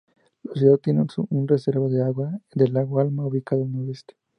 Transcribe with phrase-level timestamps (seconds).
[0.41, 4.15] La ciudad obtiene su reserva de agua del lago Alma, ubicado al noreste.